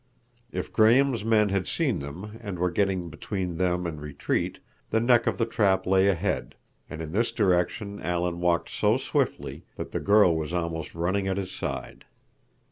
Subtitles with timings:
[0.51, 4.57] If Graham's men had seen them, and were getting between them and retreat,
[4.89, 9.91] the neck of the trap lay ahead—and in this direction Alan walked so swiftly that
[9.91, 12.05] the girl was almost running at his side.